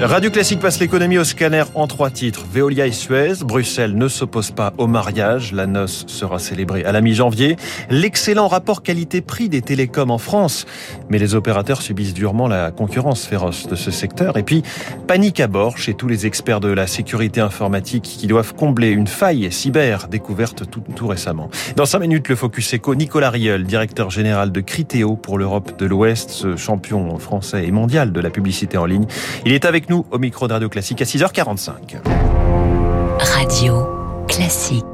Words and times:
Radio 0.00 0.30
Classique 0.30 0.60
passe 0.60 0.78
l'économie 0.78 1.18
au 1.18 1.24
scanner 1.24 1.64
en 1.74 1.88
trois 1.88 2.10
titres. 2.10 2.44
Veolia 2.52 2.86
et 2.86 2.92
Suez. 2.92 3.32
Bruxelles 3.42 3.96
ne 3.96 4.06
s'oppose 4.06 4.52
pas 4.52 4.72
au 4.78 4.86
mariage. 4.86 5.52
La 5.52 5.66
noce 5.66 6.04
sera 6.06 6.38
célébrée 6.38 6.84
à 6.84 6.92
la 6.92 7.00
mi-janvier. 7.00 7.56
L'excellent 7.90 8.46
rapport 8.46 8.84
qualité-prix 8.84 9.48
des 9.48 9.60
télécoms 9.60 10.12
en 10.12 10.18
France. 10.18 10.66
Mais 11.10 11.18
les 11.18 11.34
opérateurs 11.34 11.82
subissent 11.82 12.14
durement 12.14 12.46
la 12.46 12.70
concurrence 12.70 13.26
féroce 13.26 13.66
de 13.66 13.74
ce 13.74 13.90
secteur. 13.90 14.36
Et 14.36 14.44
puis, 14.44 14.62
panique 15.08 15.40
à 15.40 15.48
bord 15.48 15.78
chez 15.78 15.94
tous 15.94 16.06
les 16.06 16.26
experts 16.26 16.60
de 16.60 16.68
la 16.68 16.86
sécurité 16.86 17.40
informatique 17.40 18.04
qui 18.04 18.28
doivent 18.28 18.54
combler 18.54 18.90
une 18.90 19.08
faille 19.08 19.50
cyber 19.50 20.06
découverte 20.06 20.62
tout, 20.70 21.06
récemment. 21.08 21.50
Dans 21.74 21.86
cinq 21.86 21.98
minutes, 21.98 22.28
le 22.28 22.36
Focus 22.36 22.74
Eco, 22.74 22.94
Nicolas 22.94 23.30
Riel, 23.30 23.64
directeur 23.64 24.10
général 24.10 24.52
de 24.52 24.60
Criteo 24.60 25.16
pour 25.16 25.38
l'Europe 25.38 25.76
de 25.76 25.86
l'Ouest, 25.86 26.56
champion 26.56 27.18
français 27.18 27.66
et 27.66 27.72
mondial 27.72 28.12
de 28.12 28.20
la 28.20 28.30
publicité 28.30 28.78
en 28.78 28.86
ligne. 28.86 29.06
Il 29.44 29.52
est 29.52 29.64
avec 29.64 29.87
nous 29.88 30.06
au 30.10 30.18
micro 30.18 30.48
de 30.48 30.52
Radio 30.52 30.68
Classique 30.68 31.02
à 31.02 31.04
6h45. 31.04 31.96
Radio 33.18 33.86
Classique. 34.28 34.84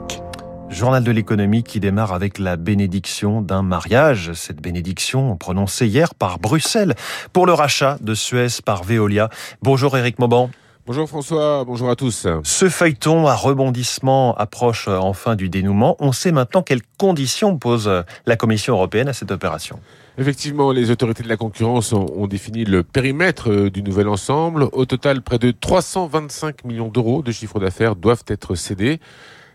Journal 0.68 1.04
de 1.04 1.12
l'économie 1.12 1.62
qui 1.62 1.78
démarre 1.78 2.12
avec 2.12 2.38
la 2.38 2.56
bénédiction 2.56 3.40
d'un 3.40 3.62
mariage. 3.62 4.32
Cette 4.32 4.60
bénédiction 4.60 5.36
prononcée 5.36 5.86
hier 5.86 6.14
par 6.14 6.38
Bruxelles 6.38 6.94
pour 7.32 7.46
le 7.46 7.52
rachat 7.52 7.98
de 8.00 8.14
Suez 8.14 8.48
par 8.64 8.82
Veolia. 8.82 9.28
Bonjour 9.62 9.96
Eric 9.96 10.18
Mauban. 10.18 10.50
Bonjour 10.86 11.08
François, 11.08 11.64
bonjour 11.64 11.88
à 11.88 11.96
tous. 11.96 12.26
Ce 12.42 12.68
feuilleton 12.68 13.26
à 13.26 13.34
rebondissement 13.34 14.34
approche 14.34 14.86
enfin 14.86 15.34
du 15.34 15.48
dénouement. 15.48 15.96
On 15.98 16.12
sait 16.12 16.30
maintenant 16.30 16.60
quelles 16.60 16.82
conditions 16.98 17.56
pose 17.56 17.90
la 18.26 18.36
Commission 18.36 18.74
européenne 18.74 19.08
à 19.08 19.14
cette 19.14 19.30
opération. 19.30 19.80
Effectivement, 20.18 20.72
les 20.72 20.90
autorités 20.90 21.22
de 21.22 21.28
la 21.28 21.38
concurrence 21.38 21.94
ont, 21.94 22.04
ont 22.14 22.26
défini 22.26 22.66
le 22.66 22.82
périmètre 22.82 23.50
euh, 23.50 23.70
du 23.70 23.82
nouvel 23.82 24.08
ensemble. 24.08 24.68
Au 24.72 24.84
total, 24.84 25.22
près 25.22 25.38
de 25.38 25.52
325 25.52 26.64
millions 26.66 26.88
d'euros 26.88 27.22
de 27.22 27.32
chiffre 27.32 27.58
d'affaires 27.58 27.96
doivent 27.96 28.24
être 28.28 28.54
cédés. 28.54 29.00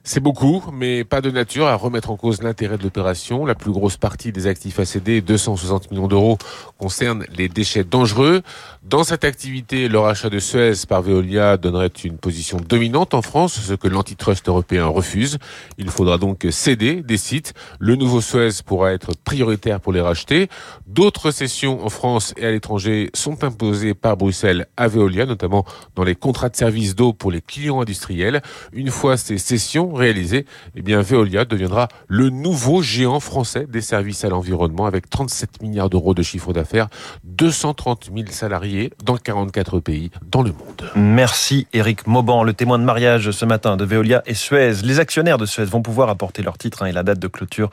C'est 0.03 0.21
beaucoup, 0.21 0.63
mais 0.71 1.03
pas 1.03 1.21
de 1.21 1.29
nature 1.29 1.67
à 1.67 1.75
remettre 1.75 2.09
en 2.09 2.15
cause 2.15 2.41
l'intérêt 2.41 2.77
de 2.77 2.83
l'opération. 2.83 3.45
La 3.45 3.55
plus 3.55 3.71
grosse 3.71 3.97
partie 3.97 4.31
des 4.31 4.47
actifs 4.47 4.79
à 4.79 4.85
céder, 4.85 5.21
260 5.21 5.91
millions 5.91 6.07
d'euros, 6.07 6.37
concerne 6.77 7.25
les 7.35 7.49
déchets 7.49 7.83
dangereux. 7.83 8.41
Dans 8.81 9.03
cette 9.03 9.23
activité, 9.23 9.87
le 9.87 9.99
rachat 9.99 10.29
de 10.29 10.39
Suez 10.39 10.73
par 10.87 11.01
Veolia 11.01 11.57
donnerait 11.57 11.87
une 12.03 12.17
position 12.17 12.57
dominante 12.57 13.13
en 13.13 13.21
France, 13.21 13.59
ce 13.59 13.73
que 13.73 13.87
l'antitrust 13.87 14.47
européen 14.47 14.85
refuse. 14.87 15.37
Il 15.77 15.89
faudra 15.89 16.17
donc 16.17 16.47
céder 16.49 17.01
des 17.01 17.17
sites. 17.17 17.53
Le 17.79 17.95
nouveau 17.95 18.21
Suez 18.21 18.49
pourra 18.65 18.93
être 18.93 19.11
prioritaire 19.23 19.81
pour 19.81 19.91
les 19.91 20.01
racheter. 20.01 20.47
D'autres 20.87 21.31
cessions 21.31 21.85
en 21.85 21.89
France 21.89 22.33
et 22.37 22.45
à 22.45 22.51
l'étranger 22.51 23.09
sont 23.13 23.43
imposées 23.43 23.93
par 23.93 24.17
Bruxelles 24.17 24.67
à 24.77 24.87
Veolia, 24.87 25.25
notamment 25.25 25.65
dans 25.95 26.03
les 26.03 26.15
contrats 26.15 26.49
de 26.49 26.55
service 26.55 26.95
d'eau 26.95 27.13
pour 27.13 27.31
les 27.31 27.41
clients 27.41 27.81
industriels. 27.81 28.41
Une 28.71 28.89
fois 28.89 29.17
ces 29.17 29.37
cessions 29.37 29.88
réalisées, 29.93 30.45
eh 30.75 30.81
bien 30.81 31.01
Veolia 31.01 31.45
deviendra 31.45 31.87
le 32.07 32.29
nouveau 32.29 32.81
géant 32.81 33.19
français 33.19 33.65
des 33.67 33.81
services 33.81 34.23
à 34.23 34.29
l'environnement 34.29 34.85
avec 34.85 35.09
37 35.09 35.61
milliards 35.61 35.89
d'euros 35.89 36.13
de 36.13 36.21
chiffre 36.21 36.53
d'affaires, 36.53 36.87
230 37.23 38.09
000 38.15 38.27
salariés 38.29 38.91
dans 39.03 39.17
44 39.17 39.79
pays 39.79 40.11
dans 40.31 40.41
le 40.41 40.51
monde. 40.51 40.91
Merci 40.95 41.67
Eric 41.73 42.07
Mauban, 42.07 42.43
le 42.43 42.53
témoin 42.53 42.79
de 42.79 42.83
mariage 42.83 43.31
ce 43.31 43.45
matin 43.45 43.77
de 43.77 43.85
Veolia 43.85 44.23
et 44.25 44.33
Suez. 44.33 44.73
Les 44.83 44.99
actionnaires 44.99 45.37
de 45.37 45.45
Suez 45.45 45.65
vont 45.65 45.81
pouvoir 45.81 46.09
apporter 46.09 46.41
leur 46.41 46.57
titre 46.57 46.83
hein, 46.83 46.87
et 46.87 46.91
la 46.91 47.03
date 47.03 47.19
de 47.19 47.27
clôture 47.27 47.69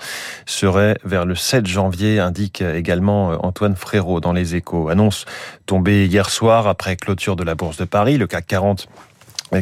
serait 0.47 0.98
vers 1.05 1.25
le 1.25 1.34
7 1.34 1.67
janvier, 1.67 2.19
indique 2.19 2.62
également 2.62 3.33
euh, 3.33 3.37
Antoine 3.42 3.77
Frérot 3.77 4.21
dans 4.21 4.33
les 4.33 4.54
échos. 4.54 4.88
Annonce 4.88 5.25
tombée 5.66 6.06
hier 6.06 6.31
soir 6.31 6.66
après 6.66 6.97
clôture 6.97 7.37
de 7.37 7.44
la 7.44 7.54
Bourse 7.54 7.77
de 7.77 7.84
Paris, 7.84 8.19
le 8.19 8.27
CAC 8.27 8.47
40 8.47 8.88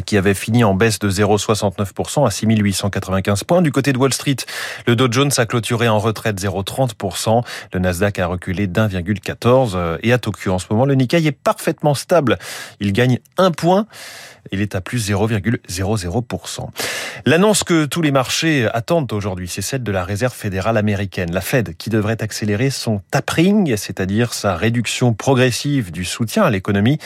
qui 0.05 0.17
avait 0.17 0.33
fini 0.33 0.63
en 0.63 0.73
baisse 0.73 0.99
de 0.99 1.09
0,69% 1.09 2.25
à 2.25 2.31
6895 2.31 3.43
points. 3.43 3.61
Du 3.61 3.71
côté 3.71 3.93
de 3.93 3.97
Wall 3.97 4.13
Street, 4.13 4.37
le 4.87 4.95
Dow 4.95 5.07
Jones 5.11 5.31
a 5.37 5.45
clôturé 5.45 5.87
en 5.87 5.99
retraite 5.99 6.41
0,30%. 6.41 7.43
Le 7.73 7.79
Nasdaq 7.79 8.19
a 8.19 8.27
reculé 8.27 8.67
d'1,14%. 8.67 9.99
Et 10.03 10.13
à 10.13 10.17
Tokyo, 10.17 10.53
en 10.53 10.59
ce 10.59 10.67
moment, 10.69 10.85
le 10.85 10.95
Nikkei 10.95 11.25
est 11.27 11.31
parfaitement 11.31 11.93
stable. 11.93 12.37
Il 12.79 12.93
gagne 12.93 13.19
un 13.37 13.51
point. 13.51 13.87
Il 14.51 14.61
est 14.61 14.75
à 14.75 14.81
plus 14.81 15.09
0,00%. 15.09 16.69
L'annonce 17.25 17.63
que 17.63 17.85
tous 17.85 18.01
les 18.03 18.11
marchés 18.11 18.67
attendent 18.71 19.11
aujourd'hui, 19.11 19.47
c'est 19.47 19.63
celle 19.63 19.81
de 19.81 19.91
la 19.91 20.03
Réserve 20.03 20.33
fédérale 20.33 20.77
américaine, 20.77 21.31
la 21.31 21.41
Fed, 21.41 21.75
qui 21.77 21.89
devrait 21.89 22.21
accélérer 22.21 22.69
son 22.69 23.01
tapering, 23.09 23.75
c'est-à-dire 23.75 24.33
sa 24.33 24.55
réduction 24.55 25.13
progressive 25.13 25.91
du 25.91 26.05
soutien 26.05 26.43
à 26.43 26.51
l'économie. 26.51 26.99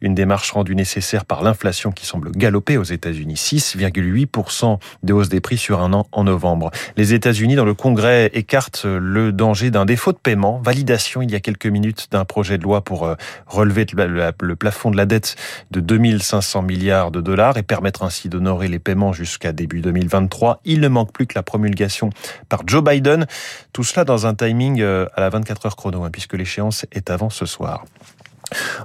Une 0.00 0.14
démarche 0.14 0.52
rendue 0.52 0.74
nécessaire 0.74 1.26
par 1.26 1.42
l'inflation 1.42 1.92
qui 1.92 2.06
semble 2.06 2.25
galoper 2.34 2.76
aux 2.76 2.84
États-Unis. 2.84 3.34
6,8% 3.34 4.78
de 5.02 5.12
hausse 5.12 5.28
des 5.28 5.40
prix 5.40 5.58
sur 5.58 5.80
un 5.80 5.92
an 5.92 6.06
en 6.12 6.24
novembre. 6.24 6.70
Les 6.96 7.14
États-Unis, 7.14 7.54
dans 7.54 7.64
le 7.64 7.74
Congrès, 7.74 8.30
écartent 8.34 8.84
le 8.84 9.32
danger 9.32 9.70
d'un 9.70 9.84
défaut 9.84 10.12
de 10.12 10.18
paiement. 10.18 10.60
Validation 10.62 11.22
il 11.22 11.30
y 11.30 11.34
a 11.34 11.40
quelques 11.40 11.66
minutes 11.66 12.08
d'un 12.10 12.24
projet 12.24 12.58
de 12.58 12.62
loi 12.62 12.82
pour 12.82 13.14
relever 13.46 13.86
le 13.94 14.56
plafond 14.56 14.90
de 14.90 14.96
la 14.96 15.06
dette 15.06 15.36
de 15.70 15.80
2500 15.80 16.62
milliards 16.62 17.10
de 17.10 17.20
dollars 17.20 17.56
et 17.56 17.62
permettre 17.62 18.02
ainsi 18.02 18.28
d'honorer 18.28 18.68
les 18.68 18.78
paiements 18.78 19.12
jusqu'à 19.12 19.52
début 19.52 19.80
2023. 19.80 20.60
Il 20.64 20.80
ne 20.80 20.88
manque 20.88 21.12
plus 21.12 21.26
que 21.26 21.34
la 21.34 21.42
promulgation 21.42 22.10
par 22.48 22.62
Joe 22.66 22.82
Biden. 22.82 23.26
Tout 23.72 23.84
cela 23.84 24.04
dans 24.04 24.26
un 24.26 24.34
timing 24.34 24.82
à 24.82 25.20
la 25.20 25.30
24 25.30 25.66
heures 25.66 25.76
chrono, 25.76 26.04
hein, 26.04 26.10
puisque 26.10 26.34
l'échéance 26.34 26.86
est 26.92 27.10
avant 27.10 27.30
ce 27.30 27.46
soir. 27.46 27.84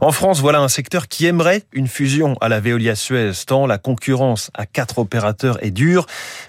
En 0.01 0.11
France, 0.11 0.39
voilà 0.39 0.59
un 0.59 0.67
secteur 0.67 1.07
qui 1.07 1.27
aimerait 1.27 1.63
une 1.71 1.87
fusion 1.87 2.35
à 2.41 2.49
la 2.49 2.59
Veolia 2.59 2.95
Suez, 2.95 3.31
tant 3.45 3.67
la 3.67 3.77
concurrence 3.77 4.49
à 4.53 4.65
quatre 4.65 4.97
opérateurs 4.99 5.63
est 5.63 5.71
dure, 5.71 6.07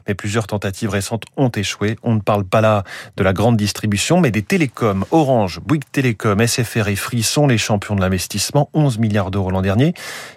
mais 0.09 0.15
plusieurs 0.15 0.47
tentatives 0.47 0.89
récentes 0.89 1.25
ont 1.37 1.51
échoué. 1.51 1.99
On 2.03 2.15
ne 2.15 2.21
parle 2.21 2.45
pas 2.45 2.61
là 2.61 2.85
de 3.17 3.23
la 3.23 3.33
grande 3.33 3.57
distribution, 3.57 4.21
mais 4.21 4.31
des 4.31 4.43
télécoms. 4.43 5.05
Orange, 5.11 5.61
Bouygues 5.61 5.91
Télécom, 5.93 6.47
SFR 6.47 6.89
et 6.89 6.97
Free 6.97 7.23
sont 7.23 7.47
les 7.47 7.59
champions 7.59 7.95
de 7.95 8.01
l'investissement, 8.01 8.71
11 8.73 8.99
milliards 8.99 9.31
d'euros 9.31 9.51
l'an 9.51 9.63
dernier. 9.63 9.93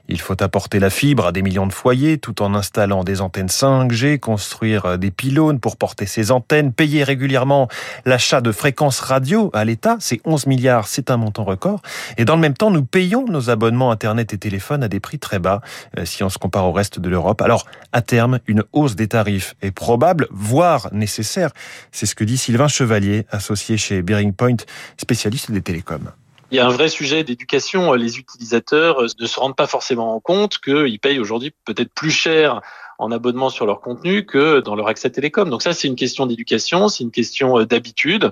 Il 0.07 0.19
faut 0.19 0.41
apporter 0.43 0.79
la 0.79 0.89
fibre 0.89 1.27
à 1.27 1.31
des 1.31 1.41
millions 1.41 1.67
de 1.67 1.73
foyers 1.73 2.17
tout 2.17 2.41
en 2.41 2.53
installant 2.53 3.03
des 3.03 3.21
antennes 3.21 3.47
5G, 3.47 4.19
construire 4.19 4.97
des 4.97 5.11
pylônes 5.11 5.59
pour 5.59 5.77
porter 5.77 6.05
ces 6.05 6.31
antennes, 6.31 6.73
payer 6.73 7.03
régulièrement 7.03 7.69
l'achat 8.05 8.41
de 8.41 8.51
fréquences 8.51 8.99
radio 8.99 9.49
à 9.53 9.63
l'État. 9.63 9.97
C'est 9.99 10.19
11 10.25 10.47
milliards, 10.47 10.87
c'est 10.87 11.09
un 11.09 11.17
montant 11.17 11.43
record. 11.45 11.81
Et 12.17 12.25
dans 12.25 12.35
le 12.35 12.41
même 12.41 12.53
temps, 12.53 12.64
nous 12.71 12.83
payons 12.83 13.25
nos 13.25 13.49
abonnements 13.49 13.91
Internet 13.91 14.33
et 14.33 14.37
téléphone 14.37 14.83
à 14.83 14.87
des 14.87 14.99
prix 14.99 15.19
très 15.19 15.39
bas 15.39 15.61
si 16.03 16.23
on 16.23 16.29
se 16.29 16.37
compare 16.37 16.65
au 16.65 16.71
reste 16.71 16.99
de 16.99 17.09
l'Europe. 17.09 17.41
Alors, 17.41 17.65
à 17.91 18.01
terme, 18.01 18.39
une 18.47 18.63
hausse 18.73 18.95
des 18.95 19.07
tarifs 19.07 19.55
est 19.61 19.71
probable, 19.71 20.27
voire 20.31 20.89
nécessaire. 20.93 21.51
C'est 21.91 22.05
ce 22.05 22.15
que 22.15 22.23
dit 22.23 22.37
Sylvain 22.37 22.67
Chevalier, 22.67 23.25
associé 23.31 23.77
chez 23.77 24.01
Bearing 24.01 24.33
Point, 24.33 24.57
spécialiste 24.97 25.51
des 25.51 25.61
télécoms. 25.61 26.11
Il 26.51 26.57
y 26.57 26.59
a 26.59 26.67
un 26.67 26.71
vrai 26.71 26.89
sujet 26.89 27.23
d'éducation. 27.23 27.93
Les 27.93 28.19
utilisateurs 28.19 29.01
ne 29.01 29.25
se 29.25 29.39
rendent 29.39 29.55
pas 29.55 29.67
forcément 29.67 30.19
compte 30.19 30.59
qu'ils 30.59 30.99
payent 30.99 31.19
aujourd'hui 31.19 31.53
peut-être 31.65 31.91
plus 31.93 32.11
cher 32.11 32.61
en 32.97 33.11
abonnement 33.11 33.49
sur 33.49 33.65
leur 33.65 33.81
contenu 33.81 34.25
que 34.25 34.59
dans 34.59 34.75
leur 34.75 34.87
accès 34.87 35.09
télécom. 35.09 35.49
Donc 35.49 35.61
ça, 35.61 35.73
c'est 35.73 35.87
une 35.87 35.95
question 35.95 36.25
d'éducation, 36.25 36.87
c'est 36.87 37.03
une 37.03 37.11
question 37.11 37.63
d'habitude. 37.63 38.31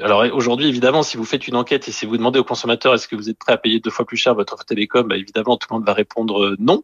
Alors 0.00 0.24
aujourd'hui, 0.32 0.68
évidemment, 0.68 1.02
si 1.02 1.16
vous 1.16 1.24
faites 1.24 1.46
une 1.48 1.56
enquête 1.56 1.88
et 1.88 1.92
si 1.92 2.06
vous 2.06 2.16
demandez 2.16 2.38
aux 2.38 2.44
consommateurs 2.44 2.94
est-ce 2.94 3.08
que 3.08 3.16
vous 3.16 3.30
êtes 3.30 3.38
prêt 3.38 3.52
à 3.52 3.56
payer 3.56 3.80
deux 3.80 3.90
fois 3.90 4.04
plus 4.04 4.16
cher 4.16 4.34
votre 4.34 4.64
télécom, 4.64 5.08
bah, 5.08 5.16
évidemment, 5.16 5.56
tout 5.56 5.68
le 5.70 5.76
monde 5.76 5.86
va 5.86 5.92
répondre 5.92 6.56
non. 6.58 6.82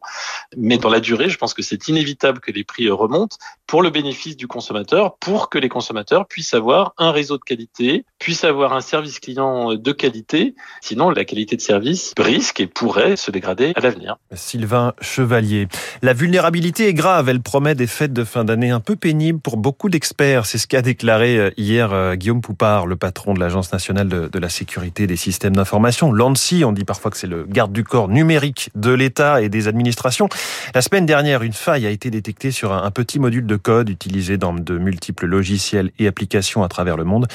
Mais 0.57 0.79
dans 0.79 0.91
la 0.91 1.01
durée, 1.01 1.29
je 1.29 1.39
pense 1.39 1.55
que 1.55 1.63
c'est 1.63 1.89
inévitable 1.89 2.41
que 2.41 2.53
les 2.53 2.65
prix 2.65 2.89
remontent 2.91 3.37
pour 3.67 3.83
le 3.83 3.91
bénéfice 3.91 4.37
du 4.37 4.47
consommateur, 4.47 5.17
pour 5.17 5.49
que 5.49 5.59
les 5.59 5.69
consommateurs 5.69 6.27
puissent 6.27 6.55
avoir 6.55 6.95
un 6.99 7.11
réseau 7.11 7.39
de 7.39 7.43
qualité, 7.43 8.05
puissent 8.19 8.45
avoir 8.45 8.73
un 8.73 8.81
service 8.81 9.19
client 9.19 9.75
de 9.75 9.93
qualité. 9.93 10.55
Sinon, 10.81 11.11
la 11.11 11.25
qualité 11.25 11.57
de 11.57 11.61
service 11.61 12.13
risque 12.19 12.61
et 12.61 12.67
pourrait 12.67 13.17
se 13.17 13.31
dégrader 13.31 13.73
à 13.75 13.81
l'avenir. 13.81 14.17
Sylvain 14.33 14.95
Chevalier. 15.01 15.69
La 16.03 16.13
vulnérabilité 16.13 16.89
est 16.89 16.95
grave 16.95 17.16
elle 17.27 17.41
promet 17.41 17.75
des 17.75 17.87
fêtes 17.87 18.13
de 18.13 18.25
fin 18.25 18.45
d'année 18.45 18.71
un 18.71 18.81
peu 18.81 18.97
pénibles 18.97 19.41
pour 19.41 19.57
beaucoup 19.57 19.89
d'experts. 19.89 20.47
C'est 20.47 20.59
ce 20.59 20.67
qu'a 20.67 20.83
déclaré 20.83 21.53
hier 21.57 22.17
Guillaume 22.17 22.41
Poupard, 22.41 22.87
le 22.87 22.97
patron 22.97 23.35
de 23.35 23.41
l'Agence 23.41 23.73
nationale 23.73 24.09
de, 24.09 24.39
la 24.39 24.49
sécurité 24.49 25.07
des 25.07 25.17
systèmes 25.17 25.57
d'information. 25.57 26.13
L'ANSI, 26.13 26.65
on 26.65 26.73
dit 26.73 26.85
parfois 26.85 27.11
que 27.11 27.17
c'est 27.17 27.27
le 27.27 27.45
garde 27.45 27.73
du 27.73 27.85
corps 27.85 28.09
numérique 28.09 28.71
de 28.75 28.91
l'État 28.91 29.43
et 29.43 29.49
des 29.49 29.69
administrations. 29.69 30.29
La 30.75 30.83
semaine 30.83 31.07
dernière, 31.07 31.43
une 31.43 31.53
faille 31.53 31.87
a 31.87 31.91
été 31.91 32.11
détectée 32.11 32.51
sur 32.51 32.73
un 32.73 32.91
petit 32.91 33.19
module 33.19 33.47
de 33.47 33.57
code 33.57 33.89
utilisé 33.89 34.37
dans 34.37 34.53
de 34.53 34.79
multiples 34.79 35.27
logiciels 35.27 35.91
et 35.99 36.07
applications 36.07 36.63
à 36.63 36.69
travers 36.69 36.97
le 36.97 37.05
monde. 37.05 37.27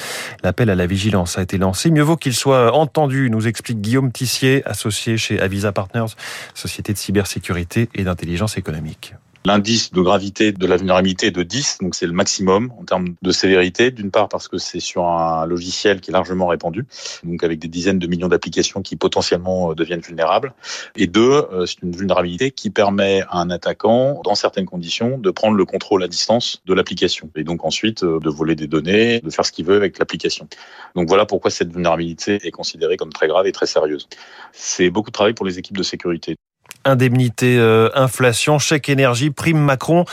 L'appel 0.42 0.70
à 0.70 0.74
la 0.74 0.86
vigilance 0.86 1.38
a 1.38 1.42
été 1.42 1.58
lancé. 1.58 1.90
Mieux 1.90 2.02
vaut 2.02 2.16
qu'il 2.16 2.34
soit 2.34 2.72
entendu, 2.72 3.30
nous 3.30 3.46
explique 3.46 3.80
Guillaume 3.80 4.12
Tissier, 4.12 4.62
associé 4.66 5.16
chez 5.16 5.40
Avisa 5.40 5.72
Partners, 5.72 6.14
société 6.54 6.92
de 6.92 6.98
cybersécurité 6.98 7.88
et 7.94 8.04
d'intelligence 8.04 8.56
économique. 8.56 9.14
L'indice 9.44 9.90
de 9.90 10.00
gravité 10.00 10.52
de 10.52 10.66
la 10.68 10.76
vulnérabilité 10.76 11.26
est 11.26 11.32
de 11.32 11.42
10, 11.42 11.78
donc 11.80 11.96
c'est 11.96 12.06
le 12.06 12.12
maximum 12.12 12.72
en 12.78 12.84
termes 12.84 13.16
de 13.22 13.32
sévérité. 13.32 13.90
D'une 13.90 14.12
part 14.12 14.28
parce 14.28 14.46
que 14.46 14.56
c'est 14.56 14.78
sur 14.78 15.04
un 15.08 15.46
logiciel 15.46 16.00
qui 16.00 16.10
est 16.10 16.12
largement 16.12 16.46
répandu, 16.46 16.86
donc 17.24 17.42
avec 17.42 17.58
des 17.58 17.66
dizaines 17.66 17.98
de 17.98 18.06
millions 18.06 18.28
d'applications 18.28 18.82
qui 18.82 18.94
potentiellement 18.94 19.72
euh, 19.72 19.74
deviennent 19.74 20.00
vulnérables. 20.00 20.54
Et 20.94 21.08
deux, 21.08 21.44
euh, 21.52 21.66
c'est 21.66 21.82
une 21.82 21.90
vulnérabilité 21.90 22.52
qui 22.52 22.70
permet 22.70 23.22
à 23.30 23.38
un 23.38 23.50
attaquant, 23.50 24.22
dans 24.24 24.36
certaines 24.36 24.66
conditions, 24.66 25.18
de 25.18 25.30
prendre 25.32 25.56
le 25.56 25.64
contrôle 25.64 26.04
à 26.04 26.08
distance 26.08 26.62
de 26.66 26.72
l'application 26.72 27.28
et 27.34 27.42
donc 27.42 27.64
ensuite 27.64 28.04
de 28.04 28.30
voler 28.30 28.54
des 28.54 28.68
données, 28.68 29.18
de 29.18 29.30
faire 29.30 29.44
ce 29.44 29.50
qu'il 29.50 29.64
veut 29.64 29.76
avec 29.76 29.98
l'application. 29.98 30.46
Donc 30.94 31.08
voilà 31.08 31.26
pourquoi 31.26 31.50
cette 31.50 31.72
vulnérabilité 31.72 32.38
est 32.46 32.52
considérée 32.52 32.96
comme 32.96 33.12
très 33.12 33.26
grave 33.26 33.48
et 33.48 33.52
très 33.52 33.66
sérieuse. 33.66 34.06
C'est 34.52 34.90
beaucoup 34.90 35.10
de 35.10 35.14
travail 35.14 35.34
pour 35.34 35.46
les 35.46 35.58
équipes 35.58 35.76
de 35.76 35.82
sécurité 35.82 36.36
indemnité 36.84 37.56
euh, 37.58 37.88
inflation, 37.94 38.58
chèque 38.58 38.88
énergie, 38.88 39.30
prime 39.30 39.58
Macron. 39.58 40.04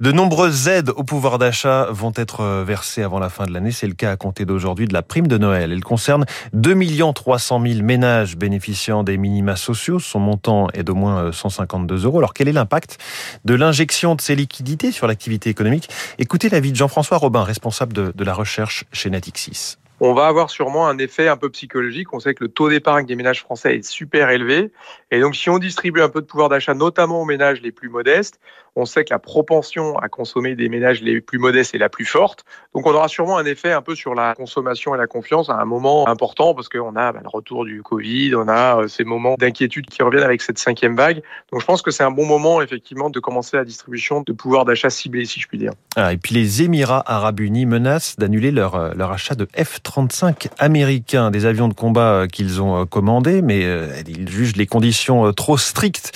De 0.00 0.12
nombreuses 0.12 0.68
aides 0.68 0.90
au 0.90 1.04
pouvoir 1.04 1.38
d'achat 1.38 1.88
vont 1.90 2.12
être 2.16 2.40
euh, 2.40 2.64
versées 2.66 3.02
avant 3.02 3.18
la 3.18 3.28
fin 3.28 3.46
de 3.46 3.52
l'année. 3.52 3.70
C'est 3.70 3.86
le 3.86 3.94
cas 3.94 4.12
à 4.12 4.16
compter 4.16 4.44
d'aujourd'hui 4.44 4.86
de 4.86 4.92
la 4.92 5.02
prime 5.02 5.26
de 5.26 5.38
Noël. 5.38 5.72
Elle 5.72 5.84
concerne 5.84 6.24
2 6.52 6.76
300 7.14 7.62
000 7.66 7.82
ménages 7.82 8.36
bénéficiant 8.36 9.02
des 9.02 9.16
minima 9.16 9.56
sociaux. 9.56 9.98
Son 9.98 10.20
montant 10.20 10.68
est 10.74 10.82
d'au 10.82 10.94
moins 10.94 11.32
152 11.32 11.94
euh, 11.94 12.06
euros. 12.06 12.18
Alors 12.18 12.34
quel 12.34 12.48
est 12.48 12.52
l'impact 12.52 12.98
de 13.44 13.54
l'injection 13.54 14.14
de 14.14 14.20
ces 14.20 14.36
liquidités 14.36 14.92
sur 14.92 15.06
l'activité 15.06 15.50
économique? 15.50 15.88
Écoutez 16.18 16.48
l'avis 16.48 16.72
de 16.72 16.76
Jean-François 16.76 17.18
Robin, 17.18 17.42
responsable 17.42 17.92
de, 17.92 18.12
de 18.14 18.24
la 18.24 18.34
recherche 18.34 18.84
chez 18.92 19.10
Natixis 19.10 19.76
on 20.00 20.12
va 20.12 20.26
avoir 20.26 20.50
sûrement 20.50 20.88
un 20.88 20.98
effet 20.98 21.28
un 21.28 21.36
peu 21.36 21.50
psychologique. 21.50 22.12
On 22.12 22.20
sait 22.20 22.34
que 22.34 22.44
le 22.44 22.48
taux 22.48 22.68
d'épargne 22.68 23.06
des 23.06 23.16
ménages 23.16 23.40
français 23.40 23.76
est 23.76 23.88
super 23.88 24.30
élevé. 24.30 24.72
Et 25.10 25.20
donc, 25.20 25.36
si 25.36 25.48
on 25.50 25.58
distribue 25.58 26.02
un 26.02 26.08
peu 26.08 26.20
de 26.20 26.26
pouvoir 26.26 26.48
d'achat, 26.48 26.74
notamment 26.74 27.22
aux 27.22 27.24
ménages 27.24 27.62
les 27.62 27.72
plus 27.72 27.88
modestes, 27.88 28.38
on 28.76 28.84
sait 28.84 29.04
que 29.04 29.14
la 29.14 29.18
propension 29.18 29.98
à 29.98 30.08
consommer 30.08 30.54
des 30.54 30.68
ménages 30.68 31.00
les 31.00 31.22
plus 31.22 31.38
modestes 31.38 31.74
est 31.74 31.78
la 31.78 31.88
plus 31.88 32.04
forte. 32.04 32.44
Donc, 32.74 32.86
on 32.86 32.92
aura 32.92 33.08
sûrement 33.08 33.38
un 33.38 33.46
effet 33.46 33.72
un 33.72 33.80
peu 33.80 33.94
sur 33.94 34.14
la 34.14 34.34
consommation 34.34 34.94
et 34.94 34.98
la 34.98 35.06
confiance 35.06 35.48
à 35.48 35.54
un 35.54 35.64
moment 35.64 36.06
important 36.06 36.54
parce 36.54 36.68
qu'on 36.68 36.94
a 36.94 37.12
bah, 37.12 37.20
le 37.22 37.28
retour 37.28 37.64
du 37.64 37.82
Covid, 37.82 38.34
on 38.34 38.48
a 38.48 38.82
euh, 38.82 38.88
ces 38.88 39.04
moments 39.04 39.36
d'inquiétude 39.38 39.86
qui 39.86 40.02
reviennent 40.02 40.24
avec 40.24 40.42
cette 40.42 40.58
cinquième 40.58 40.94
vague. 40.94 41.22
Donc, 41.50 41.62
je 41.62 41.66
pense 41.66 41.80
que 41.80 41.90
c'est 41.90 42.04
un 42.04 42.10
bon 42.10 42.26
moment, 42.26 42.60
effectivement, 42.60 43.08
de 43.08 43.18
commencer 43.18 43.56
la 43.56 43.64
distribution 43.64 44.20
de 44.20 44.32
pouvoir 44.32 44.66
d'achat 44.66 44.90
ciblé, 44.90 45.24
si 45.24 45.40
je 45.40 45.48
puis 45.48 45.56
dire. 45.56 45.72
Ah, 45.96 46.12
et 46.12 46.18
puis, 46.18 46.34
les 46.34 46.62
Émirats 46.62 47.02
arabes 47.06 47.40
unis 47.40 47.64
menacent 47.64 48.16
d'annuler 48.16 48.50
leur, 48.50 48.74
euh, 48.74 48.92
leur 48.94 49.10
achat 49.10 49.34
de 49.34 49.48
F-35 49.86 50.48
américains, 50.58 51.30
des 51.30 51.46
avions 51.46 51.68
de 51.68 51.74
combat 51.74 52.12
euh, 52.12 52.26
qu'ils 52.26 52.60
ont 52.62 52.86
commandés, 52.86 53.42
mais 53.42 53.66
ils 54.06 54.28
jugent 54.28 54.56
les 54.56 54.66
conditions 54.66 55.32
trop 55.32 55.58
strictes 55.58 56.12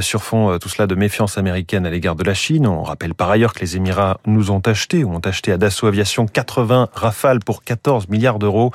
sur 0.00 0.22
fond 0.22 0.58
tout 0.58 0.68
cela 0.68 0.86
de 0.86 0.94
méfiance 0.94 1.38
américaine 1.38 1.86
à 1.86 1.90
l'égard 1.90 2.16
de 2.16 2.24
la 2.24 2.34
Chine. 2.34 2.66
On 2.66 2.82
rappelle 2.82 3.14
par 3.14 3.30
ailleurs 3.30 3.52
que 3.52 3.60
les 3.60 3.76
Émirats 3.76 4.18
nous 4.26 4.50
ont 4.50 4.60
acheté, 4.60 5.04
ou 5.04 5.14
ont 5.14 5.20
acheté 5.20 5.52
à 5.52 5.56
Dassault 5.56 5.86
Aviation 5.86 6.26
80 6.26 6.88
rafales 6.92 7.40
pour 7.40 7.64
14 7.64 8.08
milliards 8.08 8.38
d'euros. 8.38 8.72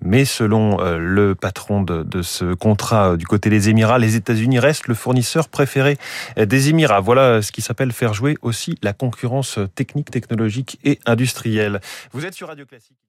Mais 0.00 0.24
selon 0.24 0.80
euh, 0.80 0.98
le 0.98 1.34
patron 1.34 1.82
de, 1.82 2.02
de 2.02 2.22
ce 2.22 2.54
contrat 2.54 3.12
euh, 3.12 3.16
du 3.16 3.26
côté 3.26 3.50
des 3.50 3.68
Émirats, 3.68 3.98
les 3.98 4.16
États-Unis 4.16 4.58
restent 4.58 4.88
le 4.88 4.94
fournisseur 4.94 5.48
préféré 5.48 5.98
euh, 6.38 6.46
des 6.46 6.68
Émirats. 6.68 7.00
Voilà 7.00 7.42
ce 7.42 7.52
qui 7.52 7.62
s'appelle 7.62 7.92
faire 7.92 8.14
jouer 8.14 8.36
aussi 8.42 8.76
la 8.82 8.92
concurrence 8.92 9.58
technique, 9.74 10.10
technologique 10.10 10.78
et 10.84 10.98
industrielle. 11.06 11.80
Vous 12.12 12.24
êtes 12.26 12.34
sur 12.34 12.48
Radio 12.48 12.66
Classique. 12.66 13.02